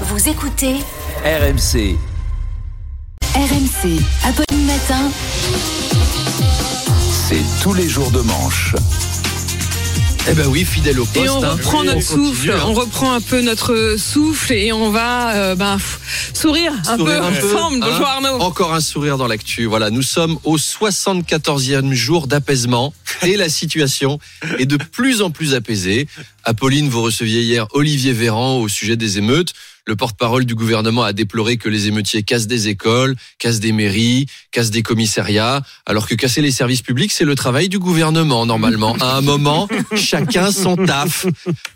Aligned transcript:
Vous 0.00 0.28
écoutez 0.28 0.74
RMC. 1.24 1.96
RMC. 3.34 4.00
Apolline 4.24 4.66
Matin. 4.66 5.10
C'est 7.28 7.42
tous 7.62 7.74
les 7.74 7.88
jours 7.88 8.10
de 8.10 8.20
manche. 8.20 8.74
Eh 10.28 10.32
ben 10.32 10.46
oui, 10.46 10.64
fidèle 10.64 10.98
au 11.00 11.04
poste. 11.04 11.26
Et 11.26 11.28
on 11.28 11.44
hein. 11.44 11.50
reprend 11.50 11.80
On 11.80 11.84
notre 11.84 11.98
continue, 12.08 12.26
souffle, 12.28 12.50
hein. 12.52 12.62
on 12.66 12.72
reprend 12.72 13.12
un 13.12 13.20
peu 13.20 13.42
notre 13.42 13.96
souffle 13.98 14.52
et 14.54 14.72
on 14.72 14.90
va 14.90 15.34
euh, 15.34 15.54
ben, 15.54 15.76
pff, 15.76 16.30
sourire 16.32 16.72
un 16.88 16.96
Sourire 16.96 17.20
peu 17.20 17.26
un 17.26 17.32
peu, 17.32 17.56
ensemble. 17.56 17.82
hein. 17.84 17.86
Bonjour 17.90 18.06
Arnaud. 18.06 18.40
Encore 18.40 18.74
un 18.74 18.80
sourire 18.80 19.18
dans 19.18 19.26
l'actu. 19.26 19.66
Voilà, 19.66 19.90
nous 19.90 20.00
sommes 20.02 20.38
au 20.44 20.56
74e 20.56 21.92
jour 21.92 22.26
d'apaisement 22.26 22.94
et 23.22 23.36
la 23.36 23.50
situation 23.50 24.18
est 24.58 24.64
de 24.66 24.76
plus 24.78 25.20
en 25.20 25.30
plus 25.30 25.54
apaisée. 25.54 26.08
Apolline, 26.42 26.88
vous 26.88 27.02
receviez 27.02 27.42
hier 27.42 27.66
Olivier 27.72 28.12
Véran 28.14 28.56
au 28.56 28.68
sujet 28.68 28.96
des 28.96 29.18
émeutes. 29.18 29.52
Le 29.86 29.96
porte-parole 29.96 30.46
du 30.46 30.54
gouvernement 30.54 31.02
a 31.02 31.12
déploré 31.12 31.58
que 31.58 31.68
les 31.68 31.88
émeutiers 31.88 32.22
cassent 32.22 32.46
des 32.46 32.68
écoles, 32.68 33.16
cassent 33.38 33.60
des 33.60 33.72
mairies, 33.72 34.26
cassent 34.50 34.70
des 34.70 34.82
commissariats, 34.82 35.62
alors 35.84 36.08
que 36.08 36.14
casser 36.14 36.40
les 36.40 36.50
services 36.50 36.80
publics, 36.80 37.12
c'est 37.12 37.24
le 37.24 37.34
travail 37.34 37.68
du 37.68 37.78
gouvernement, 37.78 38.46
normalement. 38.46 38.96
À 39.00 39.16
un 39.16 39.20
moment, 39.20 39.68
chacun 39.94 40.52
son 40.52 40.76
taf. 40.76 41.26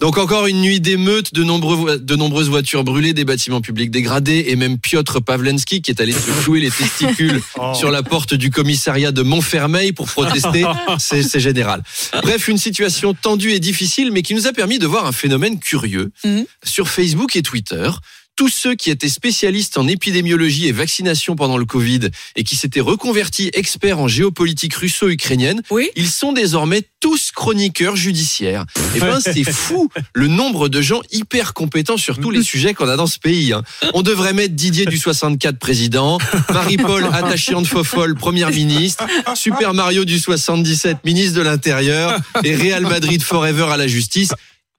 Donc 0.01 0.17
encore 0.17 0.47
une 0.47 0.63
nuit 0.63 0.81
d'émeutes, 0.81 1.35
de, 1.35 1.45
nombreux, 1.45 1.99
de 1.99 2.17
nombreuses 2.17 2.49
voitures 2.49 2.83
brûlées, 2.83 3.13
des 3.13 3.27
bâtiments 3.27 3.61
publics 3.61 3.91
dégradés, 3.91 4.47
et 4.49 4.57
même 4.57 4.79
Piotr 4.79 5.21
Pavlensky 5.23 5.83
qui 5.83 5.91
est 5.91 6.01
allé 6.01 6.13
se 6.13 6.19
flouer 6.19 6.61
les 6.61 6.71
testicules 6.71 7.43
sur 7.75 7.91
la 7.91 8.03
porte 8.03 8.33
du 8.33 8.51
commissariat 8.51 9.13
de 9.13 9.23
Montfermeil 9.23 9.93
pour 9.93 10.07
protester. 10.07 10.65
C'est 10.99 11.41
général. 11.41 11.83
Bref, 12.23 12.49
une 12.49 12.59
situation 12.59 13.13
tendue 13.13 13.53
et 13.53 13.61
difficile, 13.61 14.13
mais 14.13 14.23
qui 14.23 14.35
nous 14.35 14.47
a 14.47 14.53
permis 14.53 14.79
de 14.79 14.87
voir 14.87 15.07
un 15.07 15.13
phénomène 15.13 15.59
curieux. 15.59 16.11
Mhm. 16.25 16.47
Sur 16.65 16.89
Facebook 16.89 17.37
et 17.37 17.43
Twitter, 17.43 17.91
tous 18.39 18.49
ceux 18.49 18.77
qui 18.77 18.91
étaient 18.91 19.09
spécialistes 19.09 19.79
en 19.79 19.89
épidémiologie 19.89 20.69
et 20.69 20.73
vaccination 20.73 21.35
pendant 21.35 21.57
le 21.57 21.65
Covid 21.65 22.09
et 22.37 22.45
qui 22.45 22.55
s'étaient 22.55 22.79
reconvertis 22.79 23.51
experts 23.53 23.99
en 23.99 24.07
géopolitique 24.07 24.75
russo-ukrainienne, 24.75 25.61
Oui. 25.73 25.91
ils 25.97 26.09
sont 26.09 26.33
désormais 26.33 26.83
tous 27.01 27.33
chroniqueurs 27.35 27.97
judiciaires. 27.97 28.65
Et 28.95 29.01
ben 29.01 29.19
c'est 29.21 29.43
fou 29.53 29.91
le 30.15 30.29
nombre 30.29 30.69
de 30.69 30.81
gens 30.81 31.01
hyper 31.11 31.53
compétents 31.53 31.97
sur 31.97 32.21
tous 32.21 32.31
les 32.31 32.43
sujets 32.45 32.75
qu'on 32.75 32.89
a 32.89 32.95
dans 32.95 33.09
ce 33.09 33.19
pays. 33.19 33.53
hein. 33.53 33.65
On 33.93 34.03
devrait 34.03 34.35
mettre 34.35 34.55
Didier 34.55 34.87
du 34.87 34.99
64 34.99 35.59
président, 35.59 36.19
Marie-Paul 36.51 37.07
attachante 37.13 37.67
fofolle 37.67 38.15
première 38.15 38.51
ministre, 38.51 39.05
Super 39.35 39.75
Mario 39.75 40.05
du 40.05 40.17
77 40.21 40.99
ministre 41.05 41.37
de 41.37 41.43
l'Intérieur 41.43 42.17
et 42.45 42.55
Real 42.55 42.83
Madrid 42.85 43.21
forever 43.21 43.67
à 43.73 43.77
la 43.77 43.89
justice. 43.89 44.31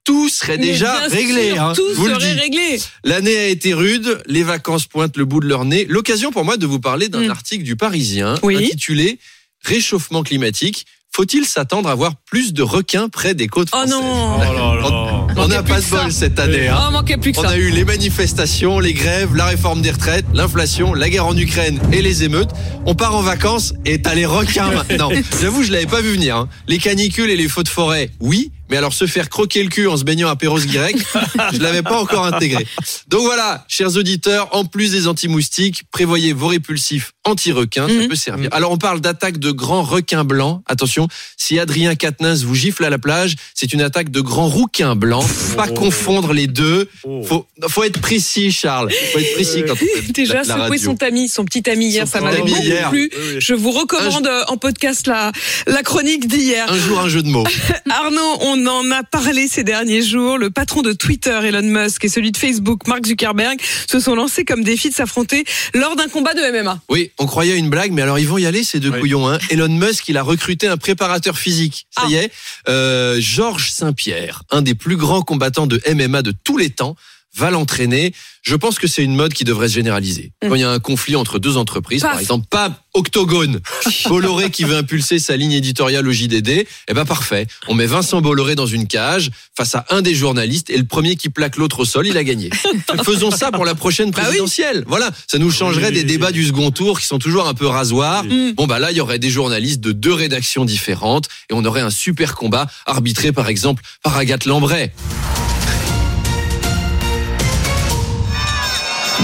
Tout 0.04 0.28
serait 0.28 0.56
Mais 0.56 0.66
déjà 0.66 1.06
réglé. 1.08 1.50
sûr, 1.52 1.62
hein, 1.62 1.72
tout 1.76 1.82
vous 1.94 2.08
serait 2.08 2.32
réglé. 2.32 2.80
L'année 3.04 3.36
a 3.36 3.46
été 3.48 3.74
rude, 3.74 4.20
les 4.26 4.42
vacances 4.42 4.86
pointent 4.86 5.16
le 5.16 5.24
bout 5.26 5.40
de 5.40 5.46
leur 5.46 5.64
nez. 5.64 5.84
L'occasion 5.88 6.32
pour 6.32 6.44
moi 6.44 6.56
de 6.56 6.66
vous 6.66 6.80
parler 6.80 7.08
d'un 7.08 7.26
Mm. 7.26 7.30
article 7.30 7.64
du 7.64 7.76
Parisien 7.76 8.34
Oui. 8.42 8.56
intitulé 8.56 9.18
Réchauffement 9.62 10.22
climatique. 10.22 10.86
Faut-il 11.12 11.44
s'attendre 11.44 11.88
à 11.90 11.94
voir 11.94 12.14
plus 12.24 12.54
de 12.54 12.62
requins 12.62 13.08
près 13.10 13.34
des 13.34 13.46
côtes 13.46 13.68
Oh 13.72 13.76
françaises 13.76 13.90
non. 13.90 14.38
On- 14.40 15.29
On 15.36 15.48
n'a 15.48 15.62
pas 15.62 15.80
de 15.80 15.86
bol 15.86 16.12
cette 16.12 16.38
année. 16.38 16.68
hein. 16.68 16.78
Oh, 16.88 16.90
manquait 16.90 17.16
plus 17.16 17.32
que 17.32 17.38
On 17.38 17.42
ça. 17.42 17.50
a 17.50 17.56
eu 17.56 17.70
les 17.70 17.84
manifestations, 17.84 18.78
les 18.80 18.92
grèves, 18.92 19.34
la 19.34 19.46
réforme 19.46 19.80
des 19.82 19.90
retraites, 19.90 20.26
l'inflation, 20.34 20.92
la 20.94 21.08
guerre 21.08 21.26
en 21.26 21.36
Ukraine 21.36 21.80
et 21.92 22.02
les 22.02 22.24
émeutes. 22.24 22.50
On 22.86 22.94
part 22.94 23.14
en 23.14 23.22
vacances 23.22 23.72
et 23.84 24.02
t'as 24.02 24.14
les 24.14 24.26
requins 24.26 24.70
maintenant. 24.74 25.10
J'avoue, 25.40 25.62
je 25.62 25.72
l'avais 25.72 25.86
pas 25.86 26.00
vu 26.00 26.12
venir. 26.12 26.36
hein. 26.36 26.48
Les 26.68 26.78
canicules 26.78 27.30
et 27.30 27.36
les 27.36 27.48
feux 27.48 27.62
de 27.62 27.68
forêt, 27.68 28.10
oui. 28.20 28.50
Mais 28.68 28.76
alors 28.76 28.92
se 28.92 29.04
faire 29.08 29.28
croquer 29.28 29.64
le 29.64 29.68
cul 29.68 29.88
en 29.88 29.96
se 29.96 30.04
baignant 30.04 30.28
à 30.28 30.36
Perros 30.36 30.60
Guirec, 30.60 30.94
je 31.52 31.58
l'avais 31.58 31.82
pas 31.82 32.00
encore 32.00 32.24
intégré. 32.24 32.64
Donc 33.08 33.22
voilà, 33.22 33.64
chers 33.66 33.96
auditeurs, 33.96 34.46
en 34.54 34.64
plus 34.64 34.92
des 34.92 35.08
anti-moustiques, 35.08 35.82
prévoyez 35.90 36.32
vos 36.32 36.46
répulsifs 36.46 37.10
anti-requins, 37.24 37.88
ça 37.88 37.94
Mhm. 37.94 38.06
peut 38.08 38.14
servir. 38.14 38.48
Alors 38.52 38.70
on 38.70 38.76
parle 38.78 39.00
d'attaque 39.00 39.38
de 39.38 39.50
grands 39.50 39.82
requins 39.82 40.22
blancs. 40.22 40.62
Attention, 40.66 41.08
si 41.36 41.58
Adrien 41.58 41.96
Quatennens 41.96 42.44
vous 42.44 42.54
gifle 42.54 42.84
à 42.84 42.90
la 42.90 42.98
plage, 42.98 43.34
c'est 43.56 43.72
une 43.72 43.82
attaque 43.82 44.10
de 44.12 44.20
grands 44.20 44.46
rouquins 44.48 44.94
blancs. 44.94 45.19
Pas 45.56 45.68
confondre 45.68 46.32
les 46.32 46.46
deux. 46.46 46.88
Faut, 47.02 47.46
faut 47.68 47.84
être 47.84 48.00
précis, 48.00 48.52
Charles. 48.52 48.90
Faut 49.12 49.18
être 49.18 49.34
précis 49.34 49.62
quand 49.66 49.72
on 49.74 49.76
fait 49.76 50.12
Déjà 50.12 50.34
la, 50.34 50.38
la 50.40 50.44
secoué 50.44 50.76
radio. 50.76 50.90
son 50.90 50.96
ami, 51.06 51.28
son 51.28 51.44
petit 51.44 51.68
ami 51.70 51.88
hier, 51.88 52.06
Son 52.06 52.12
ça 52.12 52.20
m'avait 52.20 52.38
beaucoup 52.42 52.60
hier. 52.62 52.90
plu. 52.90 53.10
Je 53.38 53.54
vous 53.54 53.70
recommande 53.70 54.26
euh, 54.26 54.44
en 54.48 54.56
podcast 54.56 55.06
la, 55.06 55.32
la 55.66 55.82
chronique 55.82 56.26
d'hier. 56.28 56.70
Un 56.70 56.78
jour, 56.78 57.00
un 57.00 57.08
jeu 57.08 57.22
de 57.22 57.28
mots. 57.28 57.44
Arnaud, 57.90 58.38
on 58.40 58.66
en 58.66 58.90
a 58.90 59.02
parlé 59.02 59.48
ces 59.48 59.64
derniers 59.64 60.02
jours. 60.02 60.38
Le 60.38 60.50
patron 60.50 60.82
de 60.82 60.92
Twitter, 60.92 61.38
Elon 61.44 61.62
Musk, 61.62 62.04
et 62.04 62.08
celui 62.08 62.30
de 62.32 62.36
Facebook, 62.36 62.86
Mark 62.86 63.04
Zuckerberg, 63.06 63.58
se 63.90 64.00
sont 64.00 64.14
lancés 64.14 64.44
comme 64.44 64.62
défi 64.64 64.90
de 64.90 64.94
s'affronter 64.94 65.44
lors 65.74 65.96
d'un 65.96 66.08
combat 66.08 66.34
de 66.34 66.40
MMA. 66.62 66.80
Oui, 66.88 67.10
on 67.18 67.26
croyait 67.26 67.52
à 67.52 67.56
une 67.56 67.70
blague, 67.70 67.92
mais 67.92 68.02
alors 68.02 68.18
ils 68.18 68.28
vont 68.28 68.38
y 68.38 68.46
aller, 68.46 68.62
ces 68.64 68.78
deux 68.80 68.92
couillons. 68.92 69.28
Hein. 69.28 69.38
Elon 69.50 69.68
Musk, 69.68 70.08
il 70.08 70.16
a 70.16 70.22
recruté 70.22 70.66
un 70.68 70.76
préparateur 70.76 71.36
physique. 71.38 71.86
Ça 71.90 72.06
y 72.08 72.14
est, 72.14 72.30
euh, 72.68 73.16
Georges 73.20 73.70
Saint-Pierre, 73.70 74.42
un 74.50 74.62
des 74.62 74.74
plus 74.74 74.96
grands 74.96 75.09
combattants 75.22 75.66
de 75.66 75.80
MMA 75.92 76.22
de 76.22 76.32
tous 76.32 76.56
les 76.56 76.70
temps, 76.70 76.94
va 77.36 77.50
l'entraîner. 77.50 78.12
Je 78.42 78.56
pense 78.56 78.78
que 78.78 78.86
c'est 78.86 79.02
une 79.04 79.14
mode 79.14 79.34
qui 79.34 79.44
devrait 79.44 79.68
se 79.68 79.74
généraliser. 79.74 80.32
Quand 80.42 80.54
il 80.54 80.62
y 80.62 80.64
a 80.64 80.70
un 80.70 80.78
conflit 80.78 81.14
entre 81.14 81.38
deux 81.38 81.56
entreprises, 81.56 82.00
Paf. 82.02 82.12
par 82.12 82.20
exemple, 82.20 82.46
pas 82.50 82.82
Octogone, 82.94 83.60
Bolloré 84.08 84.50
qui 84.50 84.64
veut 84.64 84.76
impulser 84.76 85.18
sa 85.18 85.36
ligne 85.36 85.52
éditoriale 85.52 86.08
au 86.08 86.12
JDD, 86.12 86.48
eh 86.88 86.94
ben 86.94 87.04
parfait. 87.04 87.46
On 87.68 87.74
met 87.74 87.86
Vincent 87.86 88.20
Bolloré 88.20 88.54
dans 88.54 88.66
une 88.66 88.86
cage 88.86 89.30
face 89.56 89.74
à 89.74 89.84
un 89.90 90.02
des 90.02 90.14
journalistes 90.14 90.70
et 90.70 90.76
le 90.78 90.84
premier 90.84 91.16
qui 91.16 91.28
plaque 91.28 91.56
l'autre 91.56 91.80
au 91.80 91.84
sol, 91.84 92.06
il 92.06 92.16
a 92.16 92.24
gagné. 92.24 92.50
Faisons 93.04 93.30
ça 93.30 93.52
pour 93.52 93.64
la 93.64 93.74
prochaine 93.74 94.10
Bah 94.10 94.18
oui. 94.20 94.24
présidentielle. 94.28 94.84
Voilà, 94.86 95.10
ça 95.26 95.38
nous 95.38 95.50
changerait 95.50 95.92
des 95.92 96.04
débats 96.04 96.32
du 96.32 96.44
second 96.46 96.70
tour 96.70 96.98
qui 97.00 97.06
sont 97.06 97.18
toujours 97.18 97.46
un 97.46 97.54
peu 97.54 97.66
rasoirs. 97.66 98.24
Bon 98.56 98.66
bah 98.66 98.78
là, 98.78 98.90
il 98.90 98.96
y 98.96 99.00
aurait 99.00 99.18
des 99.18 99.30
journalistes 99.30 99.80
de 99.80 99.92
deux 99.92 100.14
rédactions 100.14 100.64
différentes 100.64 101.28
et 101.50 101.54
on 101.54 101.64
aurait 101.64 101.82
un 101.82 101.90
super 101.90 102.34
combat 102.34 102.66
arbitré 102.86 103.32
par 103.32 103.48
exemple 103.48 103.82
par 104.02 104.16
Agathe 104.16 104.46
Lambray. 104.46 104.92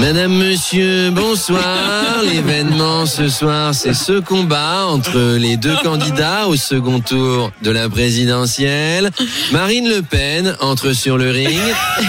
Madame, 0.01 0.35
monsieur, 0.35 1.11
bonsoir. 1.11 2.23
L'événement 2.23 3.07
ce 3.07 3.29
soir, 3.29 3.75
c'est 3.75 3.95
ce 3.95 4.21
combat 4.21 4.85
entre 4.87 5.37
les 5.39 5.57
deux 5.57 5.75
candidats 5.83 6.49
au 6.49 6.57
second 6.57 7.01
tour 7.01 7.51
de 7.63 7.71
la 7.71 7.89
présidentielle. 7.89 9.11
Marine 9.53 9.89
Le 9.89 10.03
Pen 10.03 10.55
entre 10.61 10.93
sur 10.93 11.17
le 11.17 11.31
ring, 11.31 11.61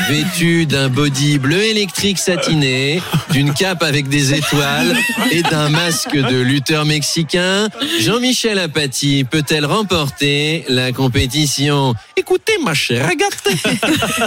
vêtue 0.09 0.65
d'un 0.65 0.89
body 0.89 1.39
bleu 1.39 1.63
électrique 1.63 2.19
satiné, 2.19 3.01
d'une 3.31 3.53
cape 3.53 3.83
avec 3.83 4.09
des 4.09 4.33
étoiles 4.33 4.97
et 5.31 5.41
d'un 5.43 5.69
masque 5.69 6.15
de 6.15 6.39
lutteur 6.41 6.83
mexicain. 6.83 7.69
Jean-Michel 8.01 8.59
Apathy 8.59 9.23
peut-elle 9.23 9.65
remporter 9.65 10.65
la 10.67 10.91
compétition? 10.91 11.95
Écoutez, 12.17 12.57
ma 12.63 12.73
chère 12.73 13.07
Agathe, 13.07 13.47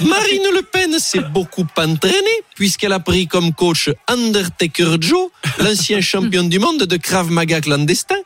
Marine 0.03 0.49
Le 0.55 0.63
Pen 0.63 0.99
s'est 0.99 1.21
beaucoup 1.21 1.67
entraînée 1.77 2.17
puisqu'elle 2.55 2.93
a 2.93 3.01
pris 3.01 3.27
comme 3.27 3.50
coach 3.53 3.91
Undertaker 4.09 4.97
Joe, 5.01 5.29
l'ancien 5.59 6.01
champion 6.13 6.45
du 6.45 6.59
monde 6.59 6.85
de 6.85 6.97
Krav 6.97 7.31
Maga 7.31 7.61
clandestin. 7.61 8.17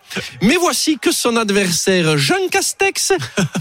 Mais 0.43 0.57
voici 0.57 0.99
que 0.99 1.13
son 1.13 1.37
adversaire 1.37 2.17
Jean 2.19 2.49
Castex 2.51 3.13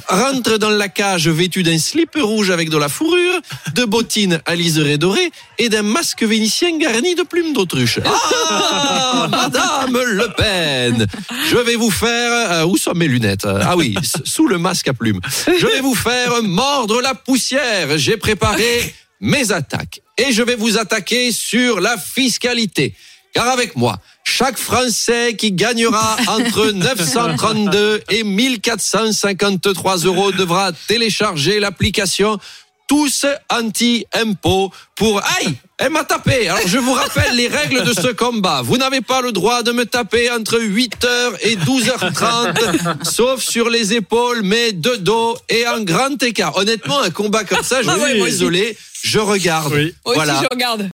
rentre 0.08 0.58
dans 0.58 0.70
la 0.70 0.90
cage 0.90 1.28
vêtu 1.28 1.64
d'un 1.64 1.78
slip 1.80 2.12
rouge 2.16 2.52
avec 2.52 2.70
de 2.70 2.78
la 2.78 2.90
fourrure, 2.90 3.40
de 3.76 3.86
bottines 3.86 4.40
à 4.46 4.56
liseré 4.56 4.98
doré 4.98 5.32
et 5.58 5.70
d'un 5.70 5.84
masque 5.84 6.24
vénitien 6.24 6.78
garni 6.78 7.16
de 7.16 7.24
plumes 7.24 7.54
d'autruche. 7.54 8.00
Ah, 8.06 9.28
Madame 9.30 9.98
Le 9.98 10.28
Pen, 10.36 11.08
je 11.50 11.58
vais 11.58 11.76
vous 11.76 11.92
faire... 11.92 12.52
euh, 12.52 12.66
où 12.66 12.78
sont 12.78 12.94
mes 12.94 13.08
lunettes? 13.08 13.46
Ah 13.46 13.76
oui, 13.76 13.96
sous 14.24 14.48
le 14.48 14.58
masque 14.58 14.88
à 14.88 14.94
plumes. 14.94 15.20
Je 15.48 15.66
vais 15.66 15.82
vous 15.82 15.96
faire 15.96 16.42
mordre 16.44 17.02
la 17.02 17.14
poussière. 17.16 17.98
J'ai 17.98 18.18
préparé 18.18 18.94
mes 19.24 19.52
attaques. 19.52 20.02
Et 20.18 20.32
je 20.32 20.44
vais 20.44 20.56
vous 20.56 20.78
attaquer 20.78 21.32
sur 21.32 21.80
la 21.80 21.98
fiscalité. 21.98 22.94
Car 23.34 23.48
avec 23.48 23.76
moi, 23.76 24.00
chaque 24.24 24.58
Français 24.58 25.36
qui 25.36 25.54
gagnera 25.54 26.18
entre 26.28 26.72
932 26.72 28.04
et 28.10 28.24
1453 28.24 29.98
euros 30.00 30.32
devra 30.32 30.72
télécharger 30.88 31.60
l'application 31.60 32.38
tous 32.94 33.26
anti-impôts 33.50 34.72
pour... 34.96 35.20
Aïe 35.40 35.56
Elle 35.80 35.90
m'a 35.90 36.04
tapé 36.04 36.48
Alors 36.48 36.62
je 36.68 36.78
vous 36.78 36.94
rappelle 36.94 37.36
les 37.36 37.48
règles 37.48 37.84
de 37.84 37.92
ce 37.92 38.10
combat. 38.10 38.62
Vous 38.64 38.78
n'avez 38.78 39.02
pas 39.02 39.22
le 39.22 39.32
droit 39.32 39.64
de 39.64 39.72
me 39.72 39.86
taper 39.88 40.30
entre 40.30 40.60
8h 40.60 41.08
et 41.42 41.56
12h30, 41.56 43.04
sauf 43.04 43.42
sur 43.44 43.70
les 43.72 43.94
épaules, 43.96 44.42
mais 44.44 44.74
de 44.74 44.96
dos 44.98 45.36
et 45.50 45.68
en 45.68 45.82
grand 45.82 46.22
écart. 46.22 46.56
Honnêtement, 46.56 47.00
un 47.02 47.10
combat 47.10 47.44
comme 47.46 47.64
ça, 47.64 47.82
je 47.82 47.90
Ah 47.90 47.98
moi 47.98 48.08
aussi. 48.10 48.20
désolé, 48.22 48.78
je 49.02 49.18
regarde. 49.18 49.74
Aussi, 49.74 49.94
Voilà. 50.06 50.40
je 50.44 50.48
regarde. 50.52 50.92